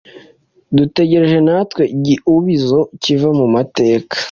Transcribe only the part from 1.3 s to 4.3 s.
natwe igiubizo kiva mu mateka"